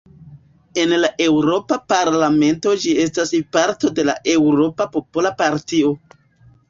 En 0.83 0.93
la 1.01 1.09
Eŭropa 1.25 1.77
Parlamento 1.93 2.73
ĝi 2.85 2.95
estas 3.03 3.35
parto 3.59 3.93
de 4.01 4.07
la 4.09 4.17
Eŭropa 4.35 4.89
Popola 4.97 5.33
Partio. 5.43 5.93